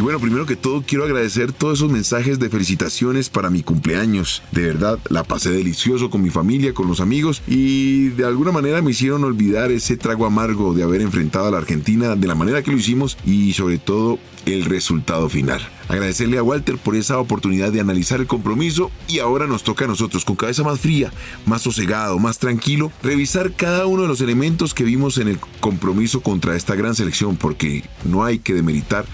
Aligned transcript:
Y 0.00 0.02
bueno, 0.02 0.18
primero 0.18 0.46
que 0.46 0.56
todo 0.56 0.82
quiero 0.82 1.04
agradecer 1.04 1.52
todos 1.52 1.80
esos 1.80 1.92
mensajes 1.92 2.38
de 2.38 2.48
felicitaciones 2.48 3.28
para 3.28 3.50
mi 3.50 3.62
cumpleaños. 3.62 4.42
De 4.50 4.62
verdad, 4.62 4.98
la 5.10 5.24
pasé 5.24 5.50
delicioso 5.50 6.08
con 6.08 6.22
mi 6.22 6.30
familia, 6.30 6.72
con 6.72 6.88
los 6.88 7.00
amigos 7.00 7.42
y 7.46 8.08
de 8.08 8.24
alguna 8.24 8.50
manera 8.50 8.80
me 8.80 8.92
hicieron 8.92 9.24
olvidar 9.24 9.70
ese 9.70 9.98
trago 9.98 10.24
amargo 10.24 10.72
de 10.72 10.84
haber 10.84 11.02
enfrentado 11.02 11.48
a 11.48 11.50
la 11.50 11.58
Argentina 11.58 12.16
de 12.16 12.26
la 12.26 12.34
manera 12.34 12.62
que 12.62 12.70
lo 12.70 12.78
hicimos 12.78 13.18
y 13.26 13.52
sobre 13.52 13.76
todo 13.76 14.18
el 14.50 14.64
resultado 14.64 15.28
final. 15.28 15.60
Agradecerle 15.88 16.38
a 16.38 16.42
Walter 16.44 16.78
por 16.78 16.94
esa 16.94 17.18
oportunidad 17.18 17.72
de 17.72 17.80
analizar 17.80 18.20
el 18.20 18.28
compromiso 18.28 18.92
y 19.08 19.18
ahora 19.18 19.48
nos 19.48 19.64
toca 19.64 19.86
a 19.86 19.88
nosotros 19.88 20.24
con 20.24 20.36
cabeza 20.36 20.62
más 20.62 20.78
fría, 20.78 21.12
más 21.46 21.62
sosegado, 21.62 22.18
más 22.20 22.38
tranquilo, 22.38 22.92
revisar 23.02 23.52
cada 23.54 23.86
uno 23.86 24.02
de 24.02 24.08
los 24.08 24.20
elementos 24.20 24.72
que 24.72 24.84
vimos 24.84 25.18
en 25.18 25.26
el 25.26 25.38
compromiso 25.58 26.20
contra 26.20 26.54
esta 26.54 26.76
gran 26.76 26.94
selección 26.94 27.36
porque 27.36 27.82
no 28.04 28.24
hay 28.24 28.38
que 28.38 28.54
demeritar 28.54 29.04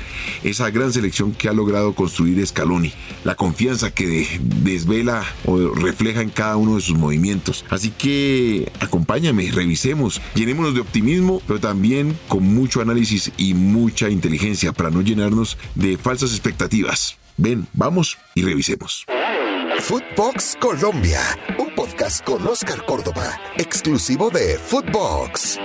esa 0.45 0.69
gran 0.71 0.93
selección 0.93 1.33
que 1.33 1.49
ha 1.49 1.55
logrado 1.55 1.95
construir 1.95 2.47
Scaloni, 2.47 2.93
la 3.25 3.37
confianza 3.37 3.91
que 3.91 4.39
desvela 4.63 5.25
o 5.47 5.71
refleja 5.71 6.21
en 6.21 6.31
cada 6.31 6.57
uno 6.57 6.77
de 6.77 6.83
sus 6.83 6.97
movimientos. 6.97 7.65
Así 7.71 7.91
que 7.91 8.71
acompáñame, 8.81 9.51
revisemos, 9.51 10.21
llenémonos 10.35 10.75
de 10.75 10.81
optimismo, 10.81 11.41
pero 11.47 11.59
también 11.59 12.19
con 12.29 12.43
mucho 12.43 12.83
análisis 12.83 13.33
y 13.39 13.55
mucha 13.55 14.11
inteligencia 14.11 14.73
para 14.73 14.91
no 14.91 15.01
llenarnos 15.27 15.59
de 15.75 15.97
falsas 15.97 16.31
expectativas. 16.31 17.17
Ven, 17.37 17.67
vamos 17.73 18.19
y 18.35 18.43
revisemos. 18.43 19.05
Footbox 19.81 20.57
Colombia, 20.61 21.21
un 21.59 21.75
podcast 21.75 22.25
con 22.25 22.47
Oscar 22.47 22.85
Córdoba, 22.87 23.39
exclusivo 23.59 24.31
de 24.31 24.59
Footbox. 24.59 25.59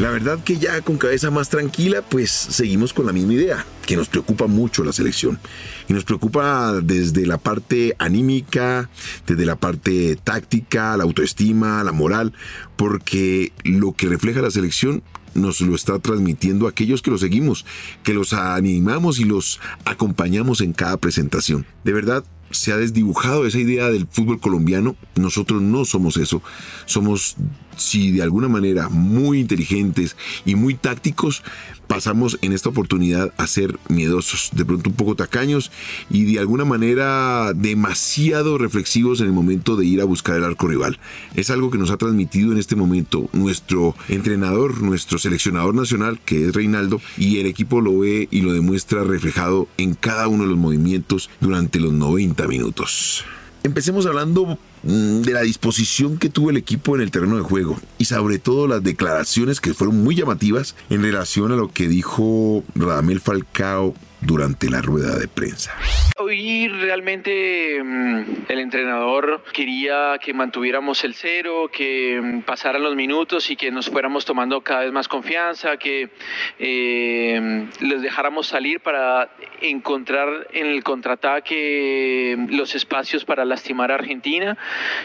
La 0.00 0.10
verdad 0.10 0.38
que 0.44 0.58
ya 0.58 0.80
con 0.82 0.96
cabeza 0.96 1.30
más 1.32 1.48
tranquila, 1.48 2.02
pues 2.02 2.30
seguimos 2.30 2.92
con 2.92 3.06
la 3.06 3.12
misma 3.12 3.32
idea, 3.32 3.66
que 3.84 3.96
nos 3.96 4.08
preocupa 4.08 4.46
mucho 4.46 4.84
la 4.84 4.92
selección. 4.92 5.40
Y 5.88 5.92
nos 5.92 6.04
preocupa 6.04 6.74
desde 6.80 7.26
la 7.26 7.38
parte 7.38 7.96
anímica, 7.98 8.88
desde 9.26 9.44
la 9.44 9.56
parte 9.56 10.16
táctica, 10.22 10.96
la 10.96 11.02
autoestima, 11.02 11.82
la 11.82 11.90
moral, 11.90 12.32
porque 12.76 13.52
lo 13.64 13.92
que 13.92 14.08
refleja 14.08 14.40
la 14.40 14.52
selección 14.52 15.02
nos 15.38 15.60
lo 15.60 15.74
está 15.74 15.98
transmitiendo 15.98 16.66
aquellos 16.66 17.02
que 17.02 17.10
lo 17.10 17.18
seguimos, 17.18 17.64
que 18.02 18.14
los 18.14 18.32
animamos 18.32 19.18
y 19.18 19.24
los 19.24 19.60
acompañamos 19.84 20.60
en 20.60 20.72
cada 20.72 20.96
presentación. 20.96 21.66
De 21.84 21.92
verdad, 21.92 22.24
se 22.50 22.72
ha 22.72 22.76
desdibujado 22.76 23.46
esa 23.46 23.58
idea 23.58 23.88
del 23.88 24.06
fútbol 24.10 24.40
colombiano. 24.40 24.96
Nosotros 25.16 25.62
no 25.62 25.84
somos 25.84 26.16
eso. 26.16 26.42
Somos, 26.86 27.36
si 27.76 28.10
de 28.12 28.22
alguna 28.22 28.48
manera, 28.48 28.88
muy 28.88 29.40
inteligentes 29.40 30.16
y 30.44 30.54
muy 30.54 30.74
tácticos, 30.74 31.42
pasamos 31.88 32.38
en 32.42 32.52
esta 32.52 32.68
oportunidad 32.68 33.32
a 33.38 33.46
ser 33.46 33.78
miedosos, 33.88 34.50
de 34.52 34.64
pronto 34.64 34.90
un 34.90 34.96
poco 34.96 35.16
tacaños 35.16 35.72
y 36.10 36.32
de 36.32 36.38
alguna 36.38 36.64
manera 36.64 37.52
demasiado 37.54 38.58
reflexivos 38.58 39.20
en 39.20 39.26
el 39.26 39.32
momento 39.32 39.74
de 39.74 39.86
ir 39.86 40.00
a 40.00 40.04
buscar 40.04 40.36
el 40.36 40.44
arco 40.44 40.68
rival. 40.68 40.98
Es 41.34 41.50
algo 41.50 41.70
que 41.70 41.78
nos 41.78 41.90
ha 41.90 41.96
transmitido 41.96 42.52
en 42.52 42.58
este 42.58 42.76
momento 42.76 43.28
nuestro 43.32 43.96
entrenador, 44.08 44.82
nuestro 44.82 45.18
seleccionador 45.18 45.74
nacional, 45.74 46.20
que 46.24 46.46
es 46.46 46.54
Reinaldo, 46.54 47.00
y 47.16 47.38
el 47.38 47.46
equipo 47.46 47.80
lo 47.80 47.98
ve 47.98 48.28
y 48.30 48.42
lo 48.42 48.52
demuestra 48.52 49.02
reflejado 49.02 49.66
en 49.78 49.94
cada 49.94 50.28
uno 50.28 50.44
de 50.44 50.50
los 50.50 50.58
movimientos 50.58 51.30
durante 51.40 51.80
los 51.80 51.92
90 51.92 52.37
minutos. 52.46 53.24
Empecemos 53.64 54.06
hablando 54.06 54.58
mm, 54.84 55.22
de 55.22 55.32
la 55.32 55.42
disposición 55.42 56.18
que 56.18 56.30
tuvo 56.30 56.50
el 56.50 56.56
equipo 56.56 56.94
en 56.94 57.02
el 57.02 57.10
terreno 57.10 57.36
de 57.36 57.42
juego 57.42 57.78
y 57.98 58.04
sobre 58.04 58.38
todo 58.38 58.68
las 58.68 58.82
declaraciones 58.82 59.60
que 59.60 59.74
fueron 59.74 60.02
muy 60.02 60.14
llamativas 60.14 60.76
en 60.90 61.02
relación 61.02 61.52
a 61.52 61.56
lo 61.56 61.72
que 61.72 61.88
dijo 61.88 62.62
Radamel 62.74 63.20
Falcao 63.20 63.94
durante 64.20 64.68
la 64.68 64.82
rueda 64.82 65.16
de 65.16 65.28
prensa. 65.28 65.74
Hoy 66.18 66.68
realmente 66.68 67.82
mm, 67.82 68.22
el 68.48 68.58
entrenador 68.58 69.44
quería 69.52 70.18
que 70.20 70.34
mantuviéramos 70.34 71.04
el 71.04 71.14
cero, 71.14 71.70
que 71.72 72.20
mm, 72.20 72.40
pasaran 72.42 72.82
los 72.82 72.96
minutos 72.96 73.50
y 73.50 73.56
que 73.56 73.70
nos 73.70 73.88
fuéramos 73.88 74.24
tomando 74.24 74.60
cada 74.62 74.80
vez 74.80 74.92
más 74.92 75.08
confianza, 75.08 75.76
que 75.76 76.10
eh, 76.58 77.68
les 77.80 78.02
dejáramos 78.02 78.48
salir 78.48 78.80
para 78.80 79.30
encontrar 79.60 80.48
en 80.52 80.66
el 80.66 80.82
contraataque 80.82 82.36
los 82.50 82.74
espacios 82.74 83.24
para 83.24 83.44
lastimar 83.44 83.92
a 83.92 83.94
Argentina. 83.94 84.56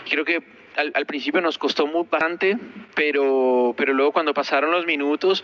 Creo 0.09 0.25
que 0.25 0.62
al, 0.75 1.06
principio 1.06 1.41
nos 1.41 1.57
costó 1.57 1.88
muy 1.88 2.06
bastante, 2.09 2.57
pero, 2.95 3.73
pero 3.78 3.94
luego 3.94 4.11
cuando 4.11 4.34
pasaron 4.34 4.72
los 4.72 4.85
minutos, 4.85 5.44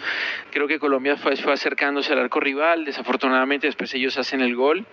creo 0.52 0.68
que 0.68 0.80
Colombia 0.80 1.18
fue, 1.18 1.34
acercándose 1.34 2.14
al 2.14 2.20
arco 2.20 2.40
rival, 2.40 2.86
desafortunadamente 2.86 3.68
después 3.68 3.94
ellos 3.94 4.18
hacen 4.18 4.42
el 4.42 4.56
gol. 4.56 4.86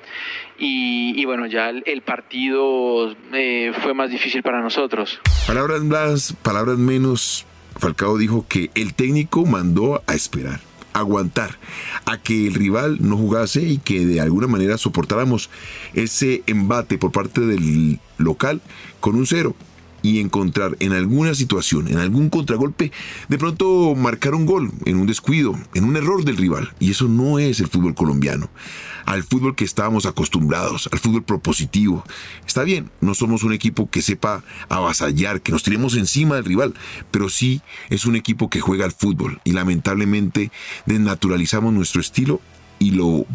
Y, 0.58 1.24
bueno, 1.24 1.46
ya 1.46 1.70
el, 1.70 2.02
partido 2.02 3.14
eh, 3.32 3.72
fue 3.82 3.94
más 3.94 4.10
difícil 4.10 4.42
para 4.42 4.60
nosotros. 4.60 5.20
Palabras 5.46 5.82
más, 5.82 6.32
palabras 6.42 6.78
menos, 6.78 7.46
Falcao 7.78 8.16
dijo 8.16 8.46
que 8.48 8.70
el 8.74 8.94
técnico 8.94 9.44
mandó 9.44 10.02
a 10.06 10.14
esperar 10.14 10.60
aguantar 10.92 11.58
a 12.06 12.16
que 12.16 12.46
el 12.46 12.54
rival 12.54 12.98
no 13.00 13.18
jugase 13.18 13.60
y 13.60 13.76
que 13.76 14.06
de 14.06 14.20
alguna 14.20 14.46
manera 14.46 14.78
soportáramos 14.78 15.50
ese 15.92 16.42
embate 16.46 16.96
por 16.96 17.12
parte 17.12 17.42
del 17.42 18.00
local 18.16 18.62
con 19.00 19.14
un 19.16 19.26
cero 19.26 19.54
y 20.06 20.20
encontrar 20.20 20.76
en 20.78 20.92
alguna 20.92 21.34
situación, 21.34 21.88
en 21.88 21.98
algún 21.98 22.30
contragolpe, 22.30 22.92
de 23.28 23.38
pronto 23.38 23.96
marcar 23.96 24.36
un 24.36 24.46
gol 24.46 24.70
en 24.84 24.98
un 24.98 25.06
descuido, 25.08 25.58
en 25.74 25.82
un 25.82 25.96
error 25.96 26.24
del 26.24 26.36
rival. 26.36 26.72
Y 26.78 26.92
eso 26.92 27.08
no 27.08 27.40
es 27.40 27.58
el 27.58 27.66
fútbol 27.66 27.96
colombiano. 27.96 28.48
Al 29.04 29.24
fútbol 29.24 29.56
que 29.56 29.64
estábamos 29.64 30.06
acostumbrados, 30.06 30.88
al 30.92 31.00
fútbol 31.00 31.24
propositivo. 31.24 32.04
Está 32.46 32.62
bien, 32.62 32.88
no 33.00 33.16
somos 33.16 33.42
un 33.42 33.52
equipo 33.52 33.90
que 33.90 34.00
sepa 34.00 34.44
avasallar, 34.68 35.40
que 35.40 35.50
nos 35.50 35.64
tiremos 35.64 35.96
encima 35.96 36.36
del 36.36 36.44
rival, 36.44 36.74
pero 37.10 37.28
sí 37.28 37.60
es 37.90 38.06
un 38.06 38.14
equipo 38.14 38.48
que 38.48 38.60
juega 38.60 38.84
al 38.84 38.92
fútbol 38.92 39.40
y 39.42 39.52
lamentablemente 39.52 40.52
desnaturalizamos 40.86 41.72
nuestro 41.72 42.00
estilo 42.00 42.40
y 42.78 42.92
lo 42.92 43.26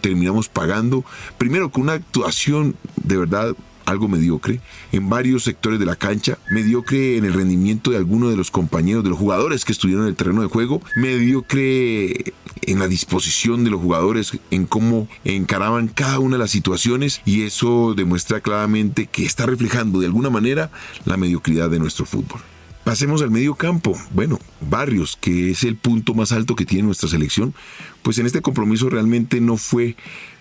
terminamos 0.00 0.48
pagando, 0.48 1.04
primero 1.38 1.70
con 1.70 1.84
una 1.84 1.94
actuación 1.94 2.76
de 2.96 3.16
verdad 3.16 3.54
algo 3.88 4.06
mediocre 4.06 4.60
en 4.92 5.08
varios 5.08 5.44
sectores 5.44 5.78
de 5.78 5.86
la 5.86 5.96
cancha, 5.96 6.38
mediocre 6.50 7.16
en 7.16 7.24
el 7.24 7.32
rendimiento 7.32 7.90
de 7.90 7.96
algunos 7.96 8.30
de 8.30 8.36
los 8.36 8.50
compañeros, 8.50 9.02
de 9.02 9.10
los 9.10 9.18
jugadores 9.18 9.64
que 9.64 9.72
estuvieron 9.72 10.04
en 10.04 10.10
el 10.10 10.16
terreno 10.16 10.42
de 10.42 10.48
juego, 10.48 10.82
mediocre 10.94 12.34
en 12.62 12.78
la 12.78 12.86
disposición 12.86 13.64
de 13.64 13.70
los 13.70 13.80
jugadores, 13.80 14.38
en 14.50 14.66
cómo 14.66 15.08
encaraban 15.24 15.88
cada 15.88 16.18
una 16.18 16.36
de 16.36 16.42
las 16.42 16.50
situaciones 16.50 17.22
y 17.24 17.42
eso 17.42 17.94
demuestra 17.94 18.40
claramente 18.40 19.06
que 19.06 19.24
está 19.24 19.46
reflejando 19.46 20.00
de 20.00 20.06
alguna 20.06 20.30
manera 20.30 20.70
la 21.04 21.16
mediocridad 21.16 21.70
de 21.70 21.78
nuestro 21.78 22.04
fútbol. 22.04 22.40
Pasemos 22.84 23.20
al 23.20 23.30
medio 23.30 23.54
campo. 23.54 23.98
Bueno, 24.12 24.38
Barrios, 24.60 25.18
que 25.20 25.50
es 25.50 25.64
el 25.64 25.76
punto 25.76 26.14
más 26.14 26.32
alto 26.32 26.56
que 26.56 26.64
tiene 26.64 26.84
nuestra 26.84 27.08
selección, 27.08 27.54
pues 28.02 28.18
en 28.18 28.26
este 28.26 28.40
compromiso 28.40 28.88
realmente 28.88 29.40
no 29.40 29.58
fue 29.58 29.94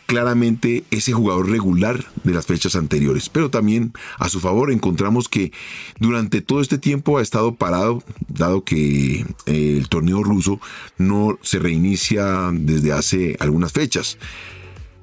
claramente 0.08 0.86
ese 0.90 1.12
jugador 1.12 1.50
regular 1.50 2.04
de 2.24 2.34
las 2.34 2.48
fechas 2.48 2.76
anteriores. 2.76 3.30
Pero 3.30 3.52
también 3.52 3.94
a 4.18 4.30
su 4.30 4.40
favor 4.40 4.72
encontramos 4.72 5.30
que 5.30 5.52
durante 6.00 6.42
todo 6.42 6.62
este 6.62 6.80
tiempo 6.80 7.20
ha 7.20 7.22
estado 7.22 7.54
parado, 7.54 8.02
dado 8.28 8.64
que 8.64 9.26
eh, 9.46 9.78
el 9.78 9.90
torneo 9.90 10.24
ruso 10.24 10.60
no 10.98 11.38
se 11.44 11.60
reinicia 11.60 12.50
desde 12.54 12.94
hace 12.94 13.36
algunas 13.40 13.74
fechas. 13.74 14.18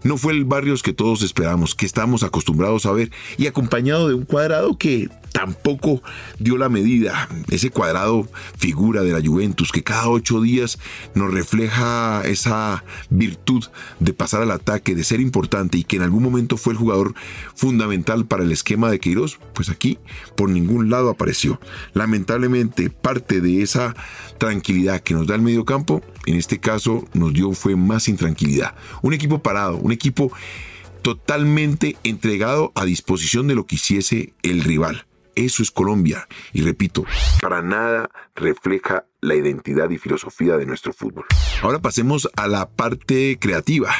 No 0.03 0.16
fue 0.16 0.32
el 0.32 0.44
Barrios 0.44 0.82
que 0.82 0.93
todos 0.93 1.22
esperamos, 1.22 1.75
que 1.75 1.87
estamos 1.87 2.22
acostumbrados 2.22 2.84
a 2.87 2.93
ver, 2.93 3.10
y 3.38 3.47
acompañado 3.47 4.09
de 4.09 4.14
un 4.14 4.25
cuadrado 4.25 4.76
que 4.76 5.09
tampoco 5.34 6.00
dio 6.39 6.56
la 6.56 6.69
medida. 6.69 7.28
Ese 7.50 7.71
cuadrado 7.71 8.28
figura 8.56 9.03
de 9.03 9.11
la 9.11 9.21
Juventus 9.21 9.72
que 9.72 9.83
cada 9.83 10.09
ocho 10.09 10.41
días 10.41 10.78
nos 11.14 11.35
refleja 11.35 12.23
esa 12.25 12.85
virtud 13.11 13.64
de 13.99 14.12
pasar 14.12 14.43
al 14.43 14.53
ataque, 14.53 14.94
de 14.94 15.03
ser 15.03 15.20
importante 15.20 15.76
y 15.76 15.82
que 15.82 15.97
en 15.97 16.03
algún 16.03 16.23
momento 16.23 16.56
fue 16.56 16.73
el 16.73 16.79
jugador 16.79 17.14
fundamental 17.56 18.26
para 18.26 18.44
el 18.44 18.53
esquema 18.53 18.88
de 18.93 19.00
Queiroz, 19.00 19.41
pues 19.55 19.70
aquí 19.70 19.99
por 20.37 20.50
ningún 20.50 20.88
lado 20.88 21.11
apareció. 21.11 21.61
Lamentablemente 21.94 22.88
parte 22.88 23.41
de 23.41 23.61
esa 23.62 23.97
tranquilidad 24.38 25.00
que 25.00 25.14
nos 25.14 25.26
da 25.26 25.35
el 25.35 25.43
medio 25.43 25.64
campo, 25.64 26.00
en 26.26 26.37
este 26.37 26.61
caso 26.61 27.08
nos 27.12 27.35
dio 27.35 27.53
fue 27.55 27.75
más 27.75 28.06
intranquilidad. 28.06 28.76
Un 29.03 29.14
equipo 29.14 29.43
parado, 29.43 29.79
un 29.79 29.91
equipo 29.91 30.31
totalmente 31.03 31.97
entregado 32.05 32.70
a 32.76 32.85
disposición 32.85 33.49
de 33.49 33.56
lo 33.56 33.67
que 33.67 33.75
hiciese 33.75 34.32
el 34.44 34.62
rival. 34.62 35.06
Eso 35.34 35.62
es 35.62 35.70
Colombia. 35.70 36.28
Y 36.52 36.62
repito, 36.62 37.04
para 37.40 37.62
nada 37.62 38.10
refleja 38.34 39.06
la 39.20 39.34
identidad 39.34 39.90
y 39.90 39.98
filosofía 39.98 40.56
de 40.56 40.66
nuestro 40.66 40.92
fútbol. 40.92 41.25
Ahora 41.62 41.81
pasemos 41.81 42.28
a 42.36 42.46
la 42.48 42.69
parte 42.69 43.38
creativa. 43.40 43.94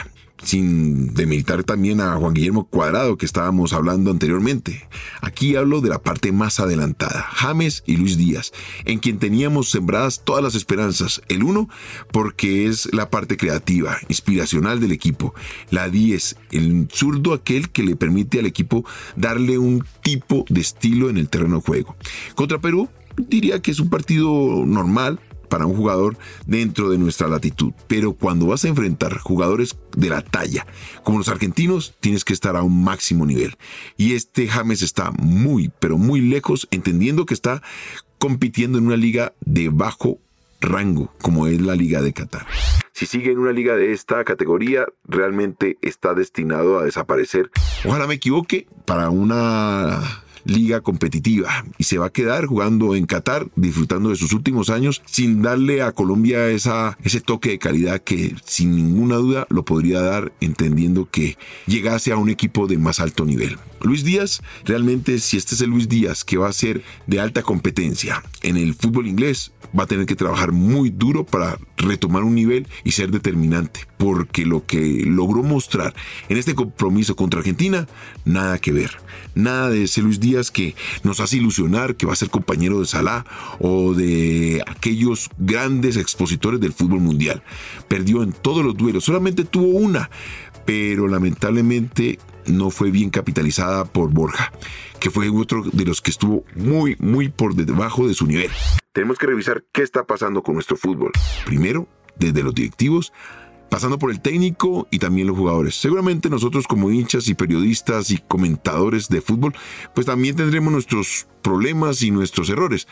Sin 0.44 1.14
demeritar 1.14 1.64
también 1.64 2.00
a 2.00 2.17
Juan 2.17 2.35
Guillermo 2.35 2.67
Cuadrado 2.69 3.17
que 3.17 3.26
estábamos 3.26 3.73
hablando 3.73 4.11
anteriormente. 4.11 4.88
Aquí 5.20 5.56
hablo 5.56 5.81
de 5.81 5.88
la 5.88 6.02
parte 6.02 6.32
más 6.32 6.61
adelantada, 6.61 7.26
James 7.32 7.82
y 7.87 7.96
Luis 7.96 8.17
Díaz, 8.17 8.52
en 8.85 8.99
quien 8.99 9.19
teníamos 9.19 9.70
sembradas 9.70 10.23
todas 10.25 10.43
las 10.43 10.55
esperanzas. 10.55 11.23
El 11.29 11.43
uno 11.43 11.69
porque 12.12 12.67
es 12.67 12.93
la 12.93 13.11
parte 13.11 13.37
creativa, 13.37 13.96
inspiracional 14.08 14.81
del 14.81 14.93
equipo. 14.93 15.35
La 15.70 15.88
10, 15.88 16.37
el 16.52 16.88
zurdo 16.93 17.32
aquel 17.32 17.70
que 17.70 17.82
le 17.82 17.96
permite 17.96 18.38
al 18.38 18.46
equipo 18.46 18.85
darle 19.17 19.58
un 19.58 19.85
tipo 20.02 20.44
de 20.49 20.61
estilo 20.61 21.11
en 21.11 21.17
el 21.17 21.29
terreno 21.29 21.56
de 21.56 21.62
juego. 21.62 21.96
Contra 22.35 22.61
Perú, 22.61 22.88
diría 23.17 23.61
que 23.61 23.70
es 23.70 23.81
un 23.81 23.91
partido 23.91 24.64
normal, 24.67 25.20
para 25.55 25.67
un 25.67 25.77
jugador 25.77 26.17
dentro 26.49 26.91
de 26.91 26.99
nuestra 26.99 27.29
latitud. 27.29 27.75
Pero 27.87 28.15
cuando 28.15 28.47
vas 28.47 28.65
a 28.65 28.69
enfrentar 28.69 29.19
jugadores 29.19 29.77
de 29.97 30.11
la 30.11 30.21
talla 30.21 30.67
como 31.05 31.19
los 31.19 31.29
argentinos, 31.29 31.95
tienes 32.01 32.25
que 32.25 32.33
estar 32.33 32.56
a 32.56 32.65
un 32.65 32.83
máximo 32.83 33.25
nivel. 33.25 33.55
Y 33.97 34.15
este 34.15 34.49
James 34.49 34.83
está 34.83 35.12
muy, 35.12 35.71
pero 35.79 35.97
muy 35.97 36.21
lejos, 36.21 36.67
entendiendo 36.73 37.25
que 37.25 37.35
está 37.35 37.62
compitiendo 38.19 38.79
en 38.79 38.87
una 38.89 38.97
liga 38.97 39.33
de 39.43 39.69
bajo 39.69 40.19
rango, 40.61 41.15
como 41.23 41.47
es 41.47 41.61
la 41.61 41.77
Liga 41.77 42.03
de 42.03 42.12
Qatar. 42.12 42.47
Si 42.93 43.06
sigue 43.06 43.31
en 43.31 43.39
una 43.39 43.53
liga 43.53 43.77
de 43.77 43.93
esta 43.93 44.25
categoría, 44.25 44.87
realmente 45.05 45.79
está 45.83 46.15
destinado 46.15 46.81
a 46.81 46.85
desaparecer. 46.85 47.53
Ojalá 47.85 48.09
me 48.09 48.15
equivoque 48.15 48.67
para 48.87 49.09
una 49.09 50.24
liga 50.44 50.81
competitiva 50.81 51.64
y 51.79 51.85
se 51.85 51.99
va 51.99 52.06
a 52.06 52.12
quedar 52.12 52.46
jugando 52.46 52.94
en 52.94 53.06
Qatar, 53.06 53.49
disfrutando 53.56 54.11
de 54.11 54.17
sus 54.17 54.32
últimos 54.32 54.70
años 54.70 55.02
sin 55.06 55.43
darle 55.43 55.82
a 55.82 55.93
Colombia 55.93 56.49
esa, 56.49 56.99
ese 57.02 57.20
toque 57.20 57.50
de 57.50 57.58
calidad 57.58 58.00
que 58.00 58.35
sin 58.44 58.76
ninguna 58.76 59.17
duda 59.17 59.46
lo 59.50 59.64
podría 59.64 60.00
dar 60.00 60.32
entendiendo 60.41 61.08
que 61.11 61.37
llegase 61.67 62.12
a 62.12 62.17
un 62.17 62.29
equipo 62.29 62.67
de 62.67 62.79
más 62.79 63.00
alto 63.00 63.25
nivel. 63.25 63.58
Luis 63.81 64.02
Díaz, 64.02 64.43
realmente 64.64 65.19
si 65.19 65.37
este 65.37 65.55
es 65.55 65.61
el 65.61 65.70
Luis 65.70 65.88
Díaz 65.88 66.25
que 66.25 66.38
va 66.38 66.49
a 66.49 66.52
ser 66.52 66.82
de 67.06 67.20
alta 67.20 67.43
competencia 67.43 68.23
en 68.43 68.56
el 68.56 68.75
fútbol 68.75 69.06
inglés, 69.06 69.52
va 69.79 69.85
a 69.85 69.87
tener 69.87 70.06
que 70.06 70.17
trabajar 70.17 70.52
muy 70.52 70.91
duro 70.91 71.25
para 71.25 71.58
retomar 71.76 72.23
un 72.23 72.35
nivel 72.35 72.67
y 72.85 72.93
ser 72.93 73.11
determinante, 73.11 73.81
porque 73.99 74.46
lo 74.46 74.64
que 74.64 75.05
logró 75.05 75.43
mostrar 75.43 75.94
en 76.29 76.37
este 76.37 76.55
compromiso 76.55 77.17
contra 77.17 77.41
Argentina, 77.41 77.87
nada 78.25 78.58
que 78.58 78.73
ver. 78.73 78.93
Nada 79.35 79.70
de 79.70 79.85
ese 79.85 80.00
Luis 80.00 80.20
Díaz 80.20 80.33
que 80.50 80.75
nos 81.02 81.20
hace 81.20 81.36
ilusionar 81.36 81.96
que 81.96 82.06
va 82.06 82.12
a 82.12 82.16
ser 82.16 82.31
compañero 82.31 82.81
de 82.81 82.86
Salah 82.86 83.25
o 83.58 83.94
de 83.94 84.62
aquellos 84.66 85.31
grandes 85.38 85.96
expositores 85.96 86.60
del 86.60 86.72
fútbol 86.72 87.00
mundial. 87.00 87.42
Perdió 87.88 88.22
en 88.22 88.32
todos 88.32 88.64
los 88.64 88.76
duelos, 88.76 89.04
solamente 89.04 89.44
tuvo 89.44 89.78
una, 89.78 90.10
pero 90.64 91.08
lamentablemente 91.08 92.19
no 92.46 92.70
fue 92.70 92.90
bien 92.90 93.10
capitalizada 93.10 93.84
por 93.84 94.10
Borja, 94.10 94.52
que 95.00 95.10
fue 95.10 95.28
otro 95.31 95.62
de 95.72 95.84
los 95.84 96.00
que 96.00 96.10
estuvo 96.10 96.44
muy, 96.54 96.96
muy 96.98 97.28
por 97.28 97.54
debajo 97.54 98.06
de 98.06 98.14
su 98.14 98.26
nivel. 98.26 98.50
Tenemos 98.92 99.19
que 99.19 99.26
revisar 99.26 99.64
qué 99.72 99.82
está 99.82 100.04
pasando 100.04 100.42
con 100.42 100.54
nuestro 100.54 100.76
fútbol. 100.76 101.12
Primero, 101.46 101.88
desde 102.16 102.42
los 102.42 102.54
directivos, 102.54 103.12
pasando 103.69 103.99
por 103.99 104.11
el 104.11 104.20
técnico 104.20 104.87
y 104.90 104.99
también 104.99 105.26
los 105.26 105.37
jugadores. 105.37 105.75
Seguramente 105.75 106.31
nosotros 106.31 106.66
como 106.66 106.90
hinchas 106.90 107.28
y 107.28 107.34
periodistas 107.34 108.11
y 108.11 108.19
comentadores 108.19 109.08
de 109.08 109.20
fútbol, 109.20 109.55
pues 109.94 110.06
también 110.06 110.37
tendremos 110.37 110.72
nuestros 110.72 111.26
problemas 111.43 112.02
y 112.02 112.11
nuestros 112.11 112.49
errores. 112.50 112.87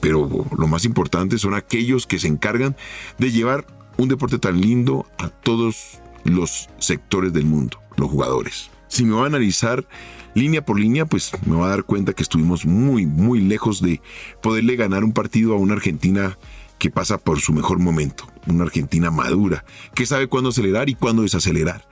Pero 0.00 0.46
lo 0.56 0.66
más 0.66 0.84
importante 0.84 1.38
son 1.38 1.54
aquellos 1.54 2.06
que 2.06 2.18
se 2.18 2.28
encargan 2.28 2.76
de 3.18 3.32
llevar 3.32 3.66
un 3.96 4.08
deporte 4.08 4.38
tan 4.38 4.60
lindo 4.60 5.06
a 5.18 5.28
todos 5.28 5.98
los 6.24 6.68
sectores 6.78 7.32
del 7.32 7.44
mundo, 7.46 7.80
los 7.96 8.10
jugadores. 8.10 8.70
Si 8.88 9.04
me 9.04 9.14
va 9.14 9.24
a 9.24 9.26
analizar 9.26 9.86
línea 10.34 10.64
por 10.64 10.78
línea, 10.78 11.04
pues 11.04 11.32
me 11.46 11.56
va 11.56 11.66
a 11.66 11.70
dar 11.70 11.84
cuenta 11.84 12.12
que 12.12 12.22
estuvimos 12.22 12.64
muy, 12.64 13.06
muy 13.06 13.40
lejos 13.40 13.82
de 13.82 14.00
poderle 14.42 14.76
ganar 14.76 15.04
un 15.04 15.12
partido 15.12 15.54
a 15.54 15.58
una 15.58 15.74
Argentina 15.74 16.38
que 16.78 16.90
pasa 16.90 17.18
por 17.18 17.40
su 17.40 17.52
mejor 17.52 17.78
momento, 17.78 18.24
una 18.46 18.64
Argentina 18.64 19.10
madura, 19.10 19.64
que 19.94 20.06
sabe 20.06 20.28
cuándo 20.28 20.50
acelerar 20.50 20.88
y 20.88 20.94
cuándo 20.94 21.22
desacelerar. 21.22 21.86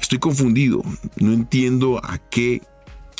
Estoy 0.00 0.18
confundido, 0.18 0.82
no 1.16 1.32
entiendo 1.32 2.00
a 2.04 2.18
qué 2.18 2.62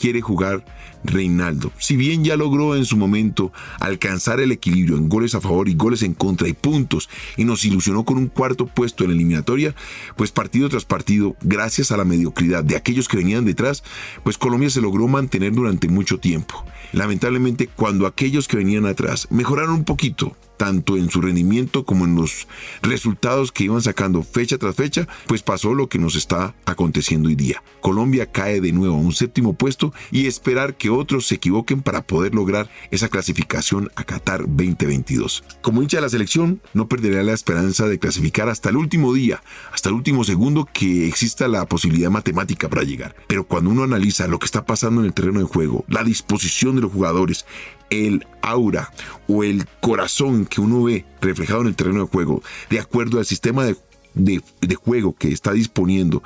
quiere 0.03 0.21
jugar 0.21 0.65
Reinaldo. 1.05 1.73
Si 1.79 1.97
bien 1.97 2.25
ya 2.25 2.37
logró 2.37 2.77
en 2.77 2.85
su 2.85 2.97
momento 2.97 3.53
alcanzar 3.79 4.41
el 4.41 4.53
equilibrio 4.53 4.97
en 4.97 5.09
goles 5.09 5.35
a 5.35 5.41
favor 5.41 5.69
y 5.69 5.75
goles 5.75 6.03
en 6.03 6.15
contra 6.15 6.49
y 6.49 6.53
puntos 6.53 7.09
y 7.37 7.45
nos 7.45 7.65
ilusionó 7.65 8.05
con 8.05 8.19
un 8.19 8.27
cuarto 8.27 8.67
puesto 8.67 9.05
en 9.05 9.11
la 9.11 9.17
eliminatoria, 9.17 9.75
pues 10.17 10.33
partido 10.33 10.69
tras 10.69 10.85
partido, 10.85 11.37
gracias 11.43 11.93
a 11.93 11.97
la 11.97 12.05
mediocridad 12.05 12.65
de 12.65 12.77
aquellos 12.77 13.09
que 13.09 13.17
venían 13.17 13.45
detrás, 13.45 13.85
pues 14.25 14.39
Colombia 14.39 14.71
se 14.71 14.81
logró 14.81 15.07
mantener 15.09 15.53
durante 15.53 15.89
mucho 15.89 16.19
tiempo. 16.19 16.65
Lamentablemente, 16.93 17.69
cuando 17.69 18.07
aquellos 18.07 18.49
que 18.49 18.57
venían 18.57 18.87
atrás 18.87 19.29
mejoraron 19.31 19.75
un 19.75 19.85
poquito, 19.85 20.37
tanto 20.57 20.97
en 20.97 21.11
su 21.11 21.21
rendimiento 21.21 21.85
como 21.85 22.05
en 22.05 22.15
los 22.15 22.47
resultados 22.83 23.53
que 23.53 23.65
iban 23.65 23.83
sacando 23.83 24.23
fecha 24.23 24.59
tras 24.59 24.77
fecha, 24.77 25.09
pues 25.27 25.43
pasó 25.43 25.75
lo 25.75 25.89
que 25.89 25.99
nos 25.99 26.15
está 26.15 26.55
aconteciendo 26.67 27.29
hoy 27.29 27.35
día. 27.35 27.63
Colombia 27.81 28.31
cae 28.31 28.61
de 28.61 28.73
nuevo 28.73 28.95
a 28.95 28.99
un 28.99 29.13
séptimo 29.13 29.55
puesto 29.55 29.93
y 30.11 30.27
esperar 30.27 30.77
que 30.77 30.91
otros 30.91 31.27
se 31.27 31.37
equivoquen 31.37 31.83
para 31.83 32.03
poder 32.03 32.35
lograr 32.35 32.71
esa 32.91 33.09
clasificación 33.09 33.91
a 33.97 34.05
Qatar 34.05 34.41
2022. 34.41 35.45
Como 35.63 35.83
hincha 35.83 35.99
de 35.99 36.03
la 36.03 36.09
selección, 36.09 36.61
no 36.75 36.89
perderé 36.89 37.23
la 37.25 37.33
esperanza 37.33 37.87
de 37.87 37.99
clasificar 37.99 38.49
hasta 38.49 38.71
el 38.71 38.77
último 38.77 39.13
día, 39.13 39.43
hasta 39.73 39.89
el 39.89 39.95
último 39.95 40.25
segundo 40.25 40.69
que 40.73 41.07
exista 41.09 41.49
la 41.49 41.67
posibilidad 41.67 42.11
matemática 42.11 42.69
para 42.69 42.83
llegar. 42.83 43.15
Pero 43.27 43.45
cuando 43.45 43.71
uno 43.71 43.83
analiza 43.83 44.27
lo 44.29 44.39
que 44.39 44.47
está 44.47 44.65
pasando 44.65 45.01
en 45.01 45.07
el 45.07 45.15
terreno 45.15 45.41
de 45.41 45.47
juego, 45.47 45.85
la 45.89 46.05
disposición 46.05 46.77
de 46.77 46.83
los 46.83 46.93
jugadores, 46.93 47.47
el 47.91 48.27
aura 48.41 48.91
o 49.29 49.45
el 49.45 49.67
corazón 49.81 50.42
que 50.47 50.61
uno 50.61 50.83
ve 50.83 51.05
reflejado 51.21 51.63
en 51.63 51.69
el 51.69 51.77
terreno 51.77 52.01
de 52.01 52.11
juego, 52.11 52.43
de 52.71 52.81
acuerdo 52.81 53.19
al 53.19 53.27
sistema 53.27 53.65
de, 53.65 53.77
de, 54.15 54.75
juego 54.75 55.15
que 55.15 55.29
está 55.29 55.53
disponiendo. 55.53 56.23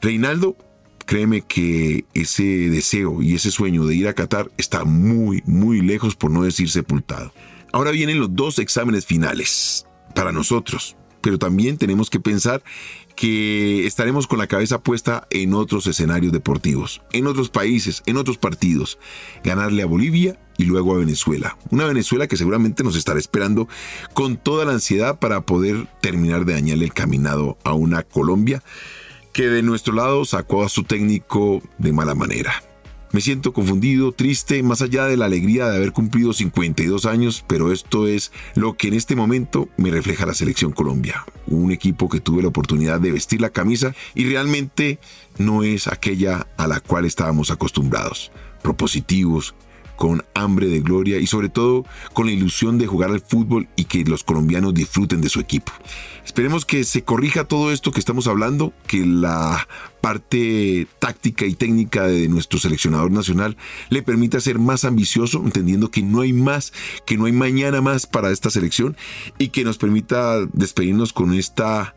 Reinaldo, 0.00 0.56
créeme 1.06 1.42
que 1.42 2.04
ese 2.14 2.44
deseo 2.44 3.22
y 3.22 3.34
ese 3.34 3.50
sueño 3.50 3.86
de 3.86 3.94
ir 3.94 4.08
a 4.08 4.14
Qatar 4.14 4.50
está 4.56 4.84
muy, 4.84 5.42
muy 5.46 5.80
lejos, 5.80 6.16
por 6.16 6.30
no 6.30 6.42
decir 6.42 6.70
sepultado. 6.70 7.32
Ahora 7.72 7.90
vienen 7.90 8.18
los 8.18 8.34
dos 8.34 8.58
exámenes 8.58 9.06
finales 9.06 9.86
para 10.14 10.32
nosotros, 10.32 10.96
pero 11.20 11.38
también 11.38 11.76
tenemos 11.76 12.10
que 12.10 12.20
pensar 12.20 12.62
que 13.14 13.86
estaremos 13.86 14.26
con 14.26 14.38
la 14.38 14.46
cabeza 14.46 14.80
puesta 14.80 15.26
en 15.30 15.52
otros 15.52 15.86
escenarios 15.86 16.32
deportivos, 16.32 17.02
en 17.12 17.26
otros 17.26 17.50
países, 17.50 18.02
en 18.06 18.16
otros 18.16 18.38
partidos. 18.38 18.98
Ganarle 19.44 19.82
a 19.82 19.86
Bolivia 19.86 20.38
y 20.60 20.64
luego 20.64 20.94
a 20.94 20.98
Venezuela. 20.98 21.56
Una 21.70 21.86
Venezuela 21.86 22.26
que 22.26 22.36
seguramente 22.36 22.84
nos 22.84 22.94
estará 22.94 23.18
esperando 23.18 23.66
con 24.12 24.36
toda 24.36 24.66
la 24.66 24.72
ansiedad 24.72 25.18
para 25.18 25.40
poder 25.40 25.86
terminar 26.02 26.44
de 26.44 26.52
dañarle 26.52 26.84
el 26.84 26.92
caminado 26.92 27.56
a 27.64 27.72
una 27.72 28.02
Colombia 28.02 28.62
que 29.32 29.48
de 29.48 29.62
nuestro 29.62 29.94
lado 29.94 30.26
sacó 30.26 30.62
a 30.62 30.68
su 30.68 30.84
técnico 30.84 31.62
de 31.78 31.92
mala 31.92 32.14
manera. 32.14 32.62
Me 33.12 33.22
siento 33.22 33.54
confundido, 33.54 34.12
triste, 34.12 34.62
más 34.62 34.82
allá 34.82 35.06
de 35.06 35.16
la 35.16 35.24
alegría 35.24 35.68
de 35.68 35.76
haber 35.76 35.92
cumplido 35.92 36.34
52 36.34 37.06
años, 37.06 37.42
pero 37.48 37.72
esto 37.72 38.06
es 38.06 38.32
lo 38.54 38.76
que 38.76 38.88
en 38.88 38.94
este 38.94 39.16
momento 39.16 39.68
me 39.78 39.90
refleja 39.90 40.26
la 40.26 40.34
selección 40.34 40.72
Colombia. 40.72 41.24
Un 41.46 41.72
equipo 41.72 42.08
que 42.08 42.20
tuve 42.20 42.42
la 42.42 42.48
oportunidad 42.48 43.00
de 43.00 43.12
vestir 43.12 43.40
la 43.40 43.50
camisa 43.50 43.94
y 44.14 44.26
realmente 44.26 45.00
no 45.38 45.64
es 45.64 45.88
aquella 45.88 46.46
a 46.58 46.68
la 46.68 46.80
cual 46.80 47.06
estábamos 47.06 47.50
acostumbrados. 47.50 48.30
Propositivos, 48.62 49.54
con 50.00 50.24
hambre 50.32 50.68
de 50.68 50.80
gloria 50.80 51.18
y 51.18 51.26
sobre 51.26 51.50
todo 51.50 51.84
con 52.14 52.24
la 52.24 52.32
ilusión 52.32 52.78
de 52.78 52.86
jugar 52.86 53.10
al 53.10 53.20
fútbol 53.20 53.68
y 53.76 53.84
que 53.84 54.02
los 54.04 54.24
colombianos 54.24 54.72
disfruten 54.72 55.20
de 55.20 55.28
su 55.28 55.40
equipo. 55.40 55.72
Esperemos 56.24 56.64
que 56.64 56.84
se 56.84 57.04
corrija 57.04 57.44
todo 57.44 57.70
esto 57.70 57.92
que 57.92 58.00
estamos 58.00 58.26
hablando, 58.26 58.72
que 58.86 59.04
la 59.04 59.68
parte 60.00 60.86
táctica 61.00 61.44
y 61.44 61.52
técnica 61.54 62.06
de 62.06 62.28
nuestro 62.28 62.58
seleccionador 62.58 63.10
nacional 63.10 63.58
le 63.90 64.02
permita 64.02 64.40
ser 64.40 64.58
más 64.58 64.86
ambicioso, 64.86 65.42
entendiendo 65.44 65.90
que 65.90 66.00
no 66.00 66.22
hay 66.22 66.32
más, 66.32 66.72
que 67.04 67.18
no 67.18 67.26
hay 67.26 67.32
mañana 67.32 67.82
más 67.82 68.06
para 68.06 68.30
esta 68.30 68.48
selección 68.48 68.96
y 69.36 69.48
que 69.48 69.64
nos 69.64 69.76
permita 69.76 70.46
despedirnos 70.54 71.12
con 71.12 71.34
esta 71.34 71.94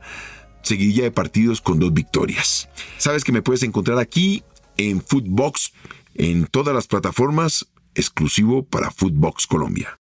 seguidilla 0.62 1.04
de 1.04 1.12
partidos 1.12 1.62
con 1.62 1.80
dos 1.80 1.94
victorias. 1.94 2.68
Sabes 2.98 3.24
que 3.24 3.32
me 3.32 3.42
puedes 3.42 3.64
encontrar 3.64 3.98
aquí 3.98 4.44
en 4.76 5.02
Footbox 5.02 5.72
en 6.16 6.48
todas 6.48 6.76
las 6.76 6.88
plataformas 6.88 7.68
exclusivo 7.96 8.64
para 8.64 8.92
Footbox 8.92 9.48
Colombia. 9.48 10.00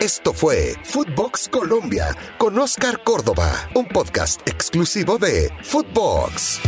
Esto 0.00 0.32
fue 0.32 0.74
Footbox 0.84 1.48
Colombia 1.48 2.16
con 2.38 2.58
Oscar 2.58 3.02
Córdoba, 3.04 3.70
un 3.74 3.86
podcast 3.86 4.40
exclusivo 4.48 5.18
de 5.18 5.52
Footbox. 5.62 6.60